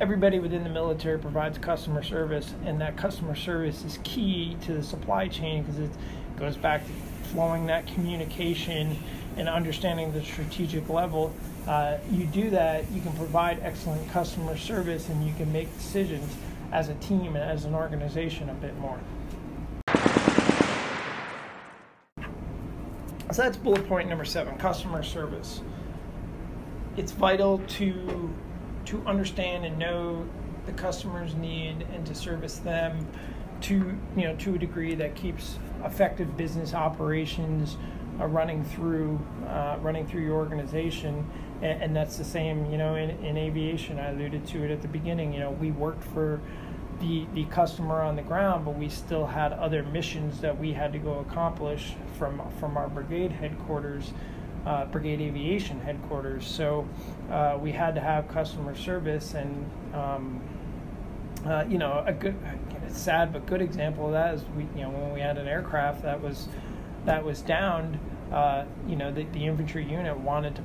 [0.00, 4.82] everybody within the military provides customer service, and that customer service is key to the
[4.82, 5.90] supply chain because it
[6.38, 6.92] goes back to
[7.30, 8.96] flowing that communication
[9.36, 11.32] and understanding the strategic level.
[11.68, 16.34] Uh, you do that, you can provide excellent customer service, and you can make decisions
[16.72, 18.98] as a team and as an organization a bit more.
[23.30, 25.60] So that's bullet point number seven customer service.
[26.96, 28.34] It's vital to
[28.86, 30.26] to understand and know
[30.64, 33.06] the customer's need and to service them
[33.60, 37.76] to you know to a degree that keeps effective business operations
[38.18, 41.28] uh, running through uh, running through your organization
[41.62, 44.82] and, and, that's the same you know in, in aviation I alluded to it at
[44.82, 46.40] the beginning you know we worked for
[47.00, 50.92] the the customer on the ground but we still had other missions that we had
[50.92, 54.12] to go accomplish from from our brigade headquarters
[54.66, 56.46] uh, Brigade Aviation headquarters.
[56.46, 56.86] So
[57.30, 60.40] uh, we had to have customer service, and um,
[61.46, 62.36] uh, you know, a good,
[62.88, 66.02] sad but good example of that is we, you know, when we had an aircraft
[66.02, 66.48] that was
[67.04, 67.98] that was downed,
[68.32, 70.62] uh, you know, the, the infantry unit wanted to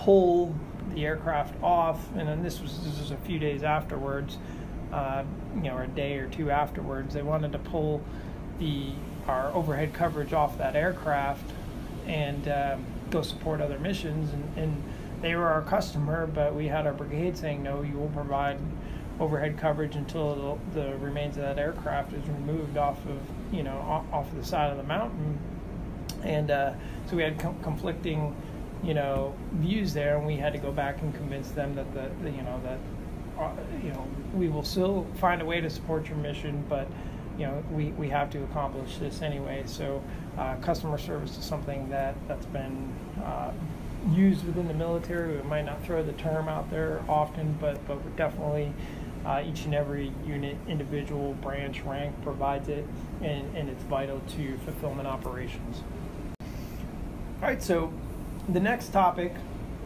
[0.00, 0.54] pull
[0.94, 4.38] the aircraft off, and then this was this was a few days afterwards,
[4.92, 5.24] uh,
[5.56, 7.14] you know, or a day or two afterwards.
[7.14, 8.02] They wanted to pull
[8.58, 8.92] the
[9.26, 11.50] our overhead coverage off that aircraft,
[12.06, 14.32] and um, go support other missions.
[14.32, 14.82] And, and
[15.20, 18.58] they were our customer, but we had our brigade saying, no, you will provide
[19.20, 23.20] overhead coverage until the, the remains of that aircraft is removed off of,
[23.54, 25.38] you know, off, off of the side of the mountain.
[26.24, 26.72] And uh,
[27.08, 28.34] so we had com- conflicting,
[28.82, 32.10] you know, views there, and we had to go back and convince them that the,
[32.22, 32.78] the you know, that
[33.38, 33.50] uh,
[33.82, 36.86] you know, we will still find a way to support your mission, but
[37.38, 39.62] you know, we, we have to accomplish this anyway.
[39.66, 40.02] So
[40.38, 42.92] uh, customer service is something that, that's been
[43.24, 43.52] uh,
[44.10, 45.36] used within the military.
[45.36, 48.72] We might not throw the term out there often, but, but we're definitely
[49.24, 52.86] uh, each and every unit, individual, branch, rank provides it,
[53.22, 55.82] and, and it's vital to fulfillment operations.
[57.40, 57.92] All right, so
[58.48, 59.34] the next topic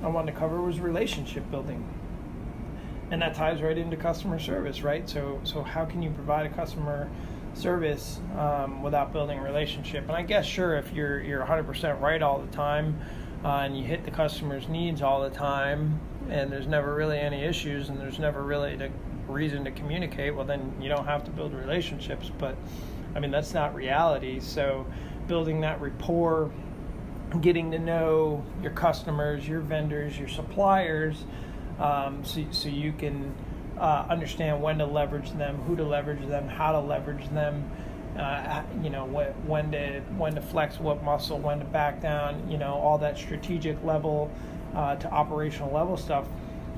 [0.03, 1.87] I wanted to cover was relationship building.
[3.11, 5.09] And that ties right into customer service, right?
[5.09, 7.09] So, so how can you provide a customer
[7.55, 10.05] service um, without building a relationship?
[10.05, 12.99] And I guess sure, if you're you're 100% right all the time,
[13.45, 17.45] uh, and you hit the customer's needs all the time, and there's never really any
[17.45, 18.91] issues, and there's never really a
[19.29, 22.31] reason to communicate, well, then you don't have to build relationships.
[22.39, 22.57] But
[23.15, 24.41] I mean, that's not reality.
[24.41, 24.85] So,
[25.29, 26.51] building that rapport
[27.41, 31.25] getting to know your customers, your vendors, your suppliers,
[31.79, 33.35] um, so, so you can
[33.79, 37.71] uh, understand when to leverage them, who to leverage them, how to leverage them.
[38.17, 42.51] Uh, you know when, when to when to flex what muscle, when to back down.
[42.51, 44.31] You know all that strategic level
[44.75, 46.27] uh, to operational level stuff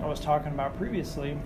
[0.03, 1.37] I was talking about previously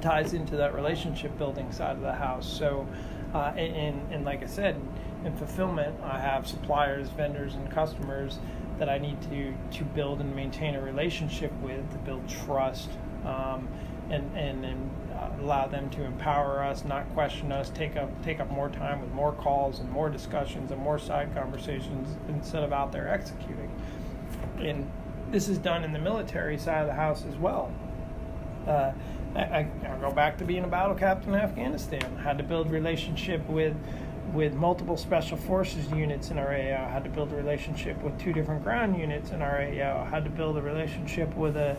[0.00, 2.46] ties into that relationship building side of the house.
[2.46, 2.86] So,
[3.34, 4.80] uh, and, and like I said,
[5.28, 8.38] in fulfillment, I have suppliers, vendors, and customers
[8.78, 12.88] that I need to to build and maintain a relationship with to build trust,
[13.24, 13.68] um,
[14.10, 18.40] and and and uh, allow them to empower us, not question us, take up take
[18.40, 22.72] up more time with more calls and more discussions and more side conversations instead of
[22.72, 23.70] out there executing.
[24.58, 24.90] And
[25.30, 27.70] this is done in the military side of the house as well.
[28.66, 28.92] Uh,
[29.34, 32.16] I, I, go back to being a battle captain in Afghanistan.
[32.18, 33.76] I had to build relationship with
[34.32, 36.88] with multiple special forces units in our AO.
[36.88, 40.04] Had to build a relationship with two different ground units in our AO.
[40.04, 41.76] Had to build a relationship with a,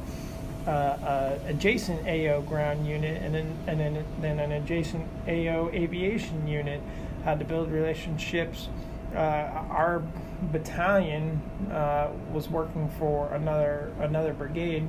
[0.68, 6.82] uh, adjacent AO ground unit and then and then then an adjacent AO aviation unit.
[7.24, 8.70] Had to build relationships.
[9.14, 10.04] Uh, our
[10.52, 14.88] battalion uh, was working for another another brigade.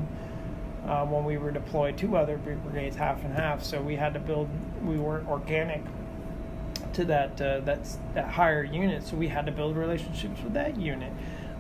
[0.87, 3.63] Uh, when we were deployed, two other brigades, half and half.
[3.63, 4.49] So we had to build.
[4.83, 5.83] We were organic
[6.95, 7.81] to that uh, that
[8.15, 11.13] that higher unit, so we had to build relationships with that unit,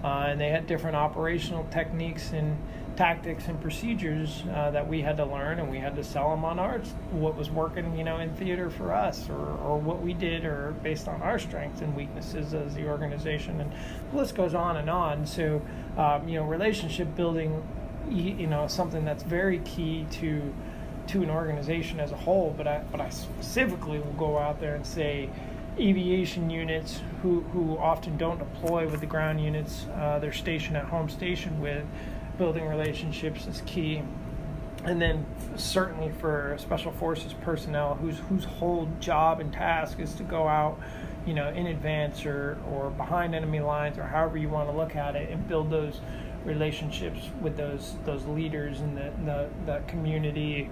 [0.02, 2.56] uh, and they had different operational techniques and
[2.96, 6.44] tactics and procedures uh, that we had to learn, and we had to sell them
[6.44, 6.92] on ours.
[7.12, 10.74] What was working, you know, in theater for us, or or what we did, or
[10.82, 13.72] based on our strengths and weaknesses as the organization, and
[14.10, 15.26] the list goes on and on.
[15.26, 15.62] So,
[15.96, 17.62] um, you know, relationship building,
[18.10, 20.52] you know, something that's very key to
[21.08, 24.74] to an organization as a whole, but I but I specifically will go out there
[24.74, 25.28] and say
[25.78, 30.84] aviation units who, who often don't deploy with the ground units uh, they're stationed at
[30.84, 31.84] home station with
[32.38, 34.02] building relationships is key.
[34.84, 40.22] And then certainly for special forces personnel whose whose whole job and task is to
[40.22, 40.80] go out
[41.26, 44.96] you know in advance or or behind enemy lines or however you want to look
[44.96, 46.00] at it and build those
[46.44, 50.68] relationships with those those leaders in the the, the community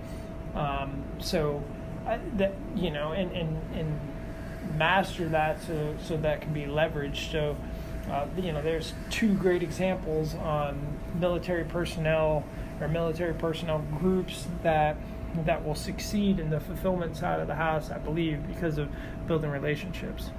[0.54, 1.62] um, so
[2.06, 4.00] I, that you know, and, and and
[4.78, 7.30] master that so so that can be leveraged.
[7.30, 7.56] So
[8.10, 12.44] uh, you know, there's two great examples on military personnel
[12.80, 14.96] or military personnel groups that
[15.44, 18.88] that will succeed in the fulfillment side of the house, I believe, because of
[19.26, 20.30] building relationships.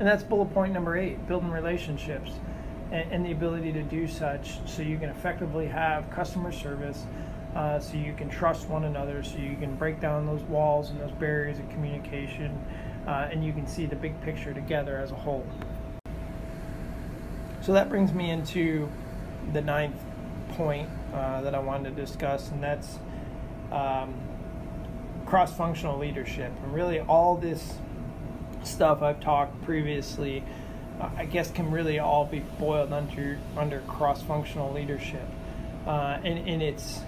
[0.00, 2.32] And that's bullet point number eight building relationships
[2.90, 7.04] and, and the ability to do such so you can effectively have customer service.
[7.54, 11.00] Uh, so you can trust one another, so you can break down those walls and
[11.00, 12.56] those barriers of communication,
[13.08, 15.44] uh, and you can see the big picture together as a whole.
[17.60, 18.88] So that brings me into
[19.52, 20.00] the ninth
[20.50, 23.00] point uh, that I wanted to discuss, and that's
[23.72, 24.14] um,
[25.26, 26.52] cross functional leadership.
[26.62, 27.74] And really, all this
[28.62, 30.42] stuff I've talked previously
[31.16, 35.26] I guess can really all be boiled under under cross functional leadership,
[35.86, 37.00] uh, and and it's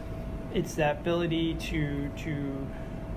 [0.55, 2.67] it's that ability to to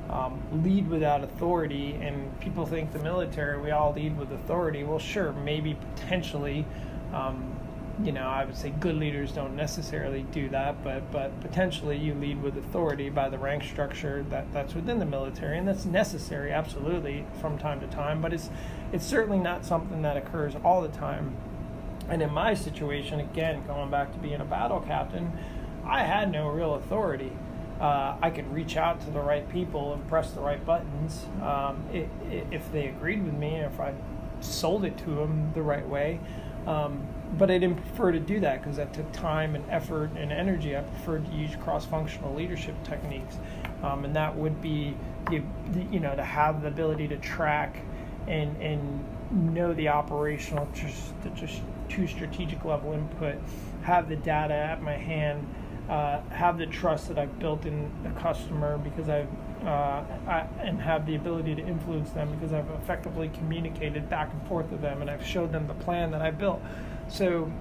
[0.09, 1.93] um, lead without authority.
[1.93, 4.83] And people think the military we all lead with authority.
[4.83, 6.65] Well, sure, maybe potentially.
[7.13, 7.54] Um,
[8.03, 12.13] you know, I would say good leaders don't necessarily do that, but but potentially you
[12.13, 16.51] lead with authority by the rank structure that that's within the military, and that's necessary,
[16.51, 18.21] absolutely, from time to time.
[18.21, 18.49] But it's
[18.91, 21.35] it's certainly not something that occurs all the time.
[22.09, 25.31] And in my situation, again, going back to being a battle captain,
[25.85, 27.31] I had no real authority.
[27.79, 31.83] Uh, I could reach out to the right people and press the right buttons um,
[31.91, 33.93] it, it, if they agreed with me, if I
[34.39, 36.19] sold it to them the right way.
[36.67, 37.05] Um,
[37.37, 40.75] but I didn't prefer to do that because that took time and effort and energy.
[40.75, 43.37] I preferred to use cross-functional leadership techniques,
[43.83, 44.95] um, and that would be,
[45.29, 45.41] the,
[45.91, 47.77] you know, to have the ability to track
[48.27, 53.35] and and know the operational, just just to strategic level input,
[53.83, 55.45] have the data at my hand,
[55.89, 59.27] uh, have the trust that I've built in the customer because I've
[59.65, 60.03] uh,
[60.59, 64.81] and have the ability to influence them because I've effectively communicated back and forth with
[64.81, 66.61] them and I've showed them the plan that I built.
[67.07, 67.51] So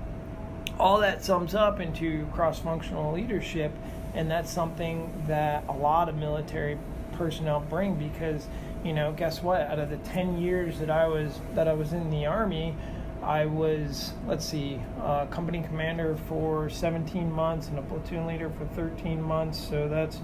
[0.78, 3.72] all that sums up into cross-functional leadership,
[4.14, 6.78] and that's something that a lot of military
[7.12, 8.48] personnel bring because
[8.84, 11.92] you know guess what out of the 10 years that i was that i was
[11.92, 12.74] in the army
[13.22, 18.66] i was let's see uh, company commander for 17 months and a platoon leader for
[18.74, 20.18] 13 months so that's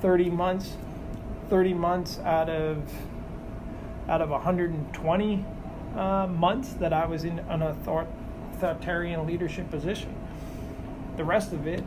[0.00, 0.76] 30 months
[1.54, 2.82] 30 months out of
[4.08, 5.44] out of 120
[5.96, 10.12] uh, months that i was in an authoritarian leadership position
[11.16, 11.84] the rest of it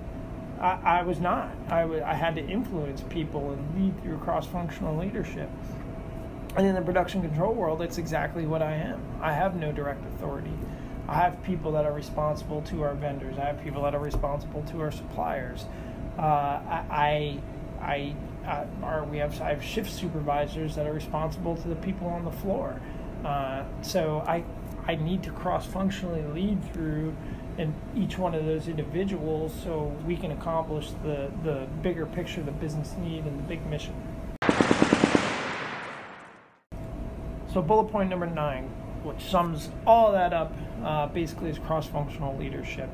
[0.59, 1.51] I, I was not.
[1.69, 5.49] I, w- I had to influence people and lead through cross functional leadership.
[6.55, 8.99] And in the production control world, it's exactly what I am.
[9.21, 10.53] I have no direct authority.
[11.07, 13.37] I have people that are responsible to our vendors.
[13.37, 15.65] I have people that are responsible to our suppliers.
[16.17, 18.15] Uh, I, I, I
[19.09, 22.79] we have I have shift supervisors that are responsible to the people on the floor.
[23.25, 24.43] Uh, so I,
[24.87, 27.15] I need to cross functionally lead through
[27.57, 32.51] and each one of those individuals so we can accomplish the, the bigger picture, the
[32.51, 33.95] business need, and the big mission.
[37.51, 38.65] So, bullet point number nine,
[39.03, 42.89] which sums all that up, uh, basically is cross functional leadership.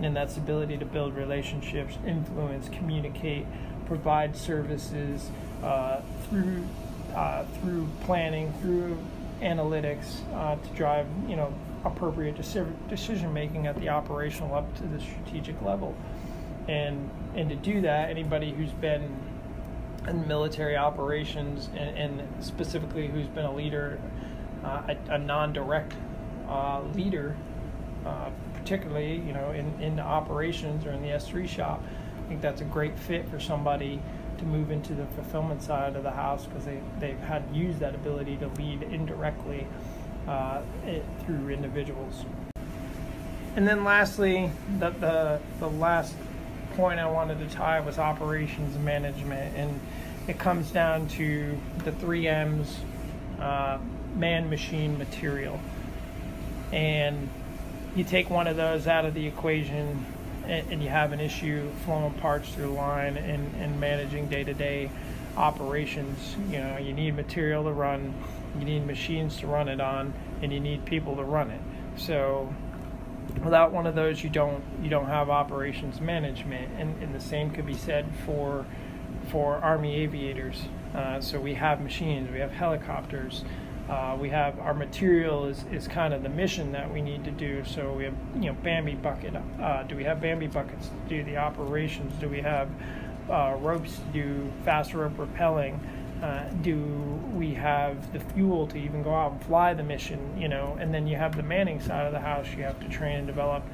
[0.00, 3.46] And that's ability to build relationships, influence, communicate,
[3.86, 5.30] provide services
[5.62, 6.66] uh, through,
[7.14, 8.98] uh, through planning, through
[9.40, 11.52] analytics uh, to drive, you know,
[11.84, 12.36] appropriate
[12.88, 15.94] decision making at the operational up to the strategic level.
[16.68, 19.16] And and to do that, anybody who's been
[20.06, 23.98] in military operations and, and specifically who's been a leader,
[24.64, 25.94] uh, a, a, non-direct
[26.48, 27.36] uh, leader,
[28.04, 31.82] uh, particularly you know in, in operations or in the S3 shop,
[32.32, 34.00] think that's a great fit for somebody
[34.38, 37.94] to move into the fulfillment side of the house because they, they've had used that
[37.94, 39.66] ability to lead indirectly
[40.26, 42.24] uh, it, through individuals.
[43.54, 46.14] And then lastly, the, the, the last
[46.74, 49.54] point I wanted to tie was operations management.
[49.54, 49.78] And
[50.26, 52.78] it comes down to the three M's
[53.40, 53.76] uh,
[54.16, 55.60] man, machine, material.
[56.72, 57.28] And
[57.94, 60.06] you take one of those out of the equation
[60.46, 64.44] and, and you have an issue flowing parts through the line and, and managing day
[64.44, 64.90] to day
[65.36, 66.36] operations.
[66.50, 68.14] You know, you need material to run,
[68.58, 70.12] you need machines to run it on,
[70.42, 71.60] and you need people to run it.
[71.96, 72.54] So
[73.42, 77.50] without one of those, you don't you don't have operations management, and, and the same
[77.50, 78.66] could be said for
[79.30, 80.62] for Army aviators.
[80.94, 83.44] Uh, so we have machines, we have helicopters.
[83.88, 87.30] Uh, we have our material is, is kind of the mission that we need to
[87.30, 87.64] do.
[87.64, 89.34] So we have you know Bambi bucket.
[89.60, 92.12] Uh, do we have Bambi buckets to do the operations?
[92.20, 92.70] Do we have
[93.28, 95.78] uh, ropes to do fast rope rappelling?
[96.22, 96.76] Uh, do
[97.34, 100.40] we have the fuel to even go out and fly the mission?
[100.40, 102.46] You know, and then you have the manning side of the house.
[102.56, 103.64] You have to train and develop,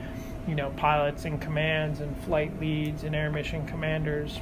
[0.46, 4.40] you know, pilots and commands and flight leads and air mission commanders,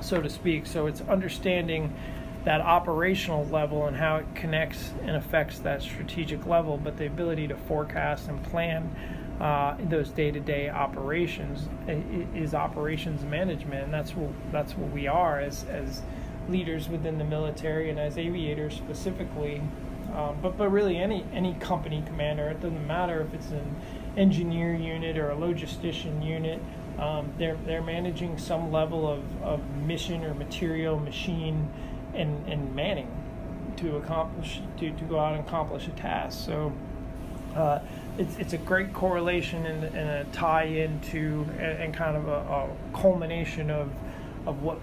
[0.00, 0.66] so to speak.
[0.66, 1.94] So it's understanding
[2.44, 7.46] that operational level and how it connects and affects that strategic level, but the ability
[7.48, 8.94] to forecast and plan
[9.40, 11.68] uh, those day-to-day operations
[12.34, 16.02] is operations management, and that's what that's what we are as as
[16.48, 19.62] leaders within the military and as aviators specifically.
[20.14, 23.76] Um, but but really any any company commander, it doesn't matter if it's an
[24.16, 26.60] engineer unit or a logistician unit.
[26.98, 31.68] Um, they're they're managing some level of, of mission or material, machine,
[32.14, 33.10] and, and manning
[33.76, 36.44] to accomplish to, to go out and accomplish a task.
[36.44, 36.72] So
[37.54, 37.80] uh,
[38.18, 42.32] it's it's a great correlation and, and a tie into and, and kind of a,
[42.32, 43.90] a, culmination of
[44.46, 44.78] of what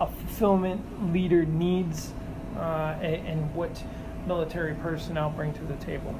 [0.00, 2.12] a fulfillment leader needs
[2.56, 3.82] uh, and, and what
[4.26, 6.14] military personnel bring to the table.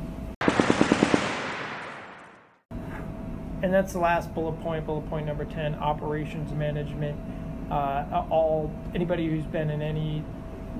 [3.62, 7.18] And that's the last bullet point, bullet point number 10, operations management.
[7.70, 10.22] Uh, all anybody who's been in any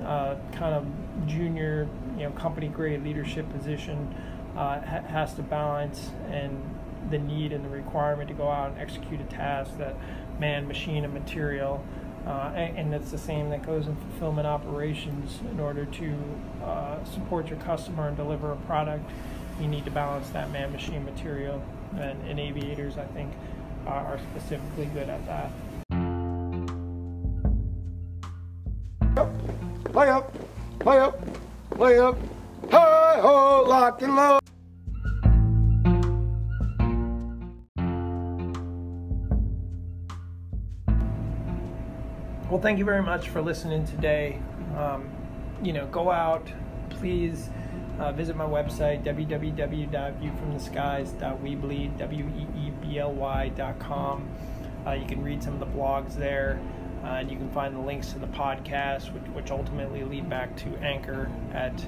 [0.03, 0.85] uh, kind of
[1.27, 4.13] junior, you know, company grade leadership position
[4.55, 6.61] uh, ha- has to balance and
[7.09, 9.95] the need and the requirement to go out and execute a task that
[10.39, 11.83] man, machine, and material
[12.25, 15.39] uh, and, that's the same that goes in fulfillment operations.
[15.51, 16.15] In order to
[16.63, 19.07] uh, support your customer and deliver a product,
[19.61, 21.61] you need to balance that man machine material.
[21.99, 23.31] And, and aviators, I think,
[23.85, 25.51] are specifically good at that.
[29.95, 30.35] Lay up,
[30.83, 31.17] lay up,
[31.77, 32.17] lay up,
[32.69, 34.41] hi ho, lock and load.
[42.49, 44.41] well, thank you very much for listening today.
[44.77, 45.09] Um,
[45.63, 46.45] you know, go out,
[46.89, 47.49] please.
[47.97, 54.29] Uh, visit my website www.viewfromtheskies.weebly w-e-e-b-l-y.com
[54.85, 56.59] uh, you can read some of the blogs there
[57.05, 60.55] uh, and you can find the links to the podcast which, which ultimately lead back
[60.55, 61.85] to anchor at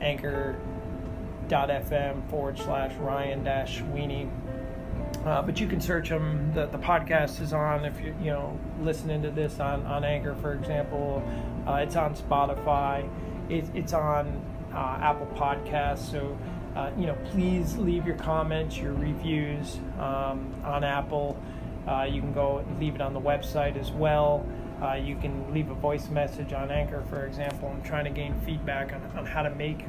[0.00, 0.56] anchor.fm
[2.30, 4.28] forward slash ryan dash sweeney
[5.24, 8.58] uh, but you can search them the, the podcast is on if you're you know
[8.80, 11.22] listening to this on, on anchor for example
[11.66, 13.08] uh, it's on spotify
[13.48, 14.42] it, it's on
[14.74, 16.10] uh, Apple Podcasts.
[16.10, 16.36] So,
[16.76, 21.40] uh, you know, please leave your comments, your reviews um, on Apple.
[21.86, 24.46] Uh, you can go leave it on the website as well.
[24.82, 27.68] Uh, you can leave a voice message on Anchor, for example.
[27.68, 29.84] I'm trying to gain feedback on, on how to make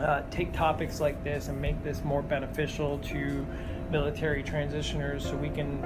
[0.00, 3.46] uh, take topics like this and make this more beneficial to
[3.90, 5.84] military transitioners, so we can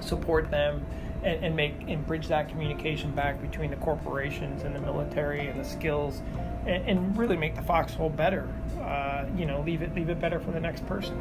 [0.00, 0.84] support them
[1.24, 5.58] and, and make and bridge that communication back between the corporations and the military and
[5.58, 6.22] the skills
[6.66, 8.48] and, and really make the foxhole better.
[8.80, 11.16] Uh, you know, leave it leave it better for the next person.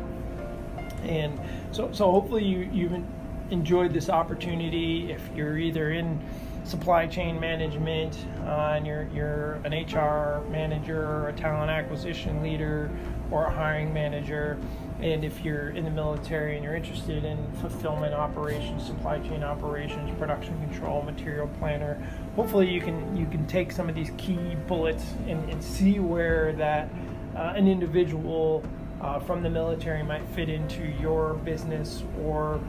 [1.05, 1.39] And
[1.71, 3.03] so so hopefully you you've
[3.51, 5.11] enjoyed this opportunity.
[5.11, 6.19] If you're either in
[6.63, 12.89] supply chain management uh, and you're you're an HR manager or a talent acquisition leader
[13.31, 14.57] or a hiring manager
[15.01, 20.09] and if you're in the military and you're interested in fulfillment operations, supply chain operations,
[20.17, 22.01] production control, material planner,
[22.35, 26.53] hopefully you can you can take some of these key bullets and, and see where
[26.53, 26.89] that
[27.35, 28.63] uh, an individual
[29.01, 32.59] uh, from the military might fit into your business or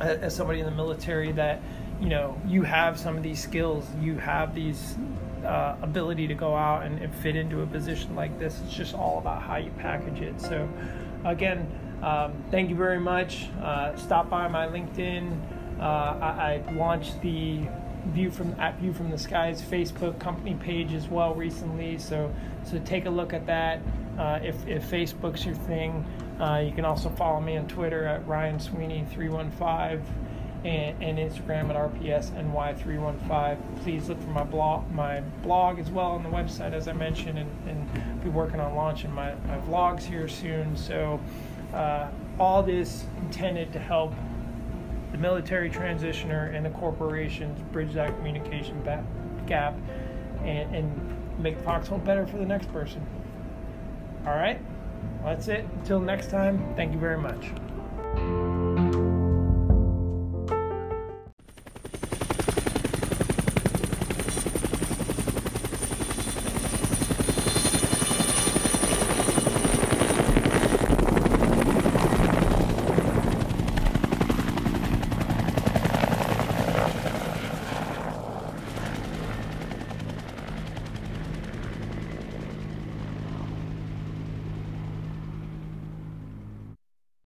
[0.00, 1.60] as somebody in the military that
[2.00, 4.96] you know you have some of these skills you have these
[5.44, 8.94] uh, ability to go out and, and, fit into a position like this it's just
[8.94, 10.68] all about how you package it so
[11.24, 11.66] again,
[12.02, 13.48] um, thank you very much.
[13.60, 15.40] Uh, stop by my LinkedIn.
[15.80, 17.60] Uh, I, I, launched the
[18.08, 21.98] View from at View from the Skies Facebook company page as well recently.
[21.98, 22.32] So
[22.62, 23.80] so take a look at that.
[24.18, 26.04] Uh, if, if Facebook's your thing,
[26.40, 30.04] uh, you can also follow me on Twitter at Ryan Sweeney 315
[30.64, 33.82] and, and Instagram at RPSNY315.
[33.82, 37.38] Please look for my blog, my blog as well on the website, as I mentioned,
[37.38, 40.76] and, and be working on launching my, my vlogs here soon.
[40.76, 41.20] So,
[41.72, 42.08] uh,
[42.38, 44.12] all this intended to help
[45.12, 48.82] the military transitioner and the corporations bridge that communication
[49.46, 49.74] gap
[50.42, 53.04] and, and make Foxhole better for the next person.
[54.26, 54.60] All right,
[55.22, 55.66] that's it.
[55.80, 57.50] Until next time, thank you very much.